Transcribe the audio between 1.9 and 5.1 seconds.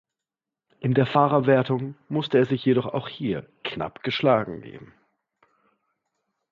musste er sich jedoch auch hier knapp geschlagen geben.